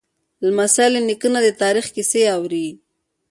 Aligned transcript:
لمسی 0.45 0.87
له 0.93 0.99
نیکه 1.07 1.27
نه 1.33 1.39
د 1.45 1.47
تاریخ 1.61 1.85
کیسې 1.95 2.21
اوري. 2.35 2.67